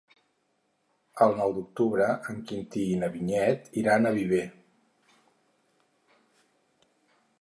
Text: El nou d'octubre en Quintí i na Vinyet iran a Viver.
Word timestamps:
El 1.25 1.35
nou 1.41 1.51
d'octubre 1.57 2.07
en 2.33 2.39
Quintí 2.51 2.85
i 2.93 2.97
na 3.03 3.11
Vinyet 3.17 3.69
iran 3.83 4.09
a 4.09 4.15
Viver. 4.19 4.43